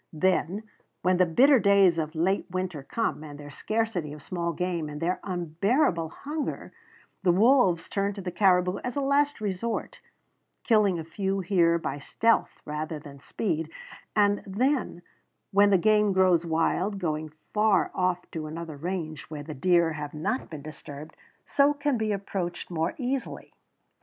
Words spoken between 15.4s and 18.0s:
when the game grows wild, going far